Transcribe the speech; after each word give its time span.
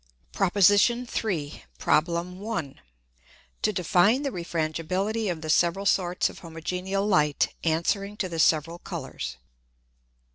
PROP. 0.31 0.57
III. 0.57 1.63
PROB. 1.77 2.09
I. 2.09 2.73
_To 2.73 2.73
define 3.61 4.23
the 4.23 4.31
Refrangibility 4.31 5.29
of 5.31 5.41
the 5.41 5.49
several 5.51 5.85
sorts 5.85 6.27
of 6.27 6.39
homogeneal 6.39 7.05
Light 7.07 7.53
answering 7.63 8.17
to 8.17 8.27
the 8.27 8.39
several 8.39 8.79
Colours. 8.79 9.37